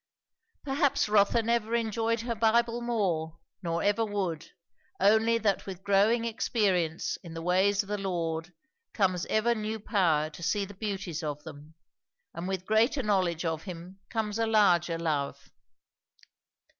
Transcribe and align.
Perhaps 0.63 1.07
Rotha 1.07 1.43
never 1.43 1.75
enjoyed 1.75 2.21
her 2.21 2.33
Bible 2.33 2.81
more, 2.81 3.37
nor 3.61 3.83
ever 3.83 4.03
would, 4.03 4.49
only 4.99 5.37
that 5.37 5.67
with 5.67 5.83
growing 5.83 6.25
experience 6.25 7.17
in 7.23 7.35
the 7.35 7.41
ways 7.43 7.83
of 7.83 7.89
the 7.89 7.99
Lord 7.99 8.51
comes 8.93 9.27
ever 9.27 9.53
new 9.53 9.79
power 9.79 10.31
to 10.31 10.41
see 10.41 10.65
the 10.65 10.73
beauties 10.73 11.21
of 11.21 11.43
them, 11.43 11.75
and 12.33 12.47
with 12.47 12.65
greater 12.65 13.03
knowledge 13.03 13.45
of 13.45 13.65
him 13.65 13.99
comes 14.09 14.39
a 14.39 14.47
larger 14.47 14.97
love. 14.97 15.51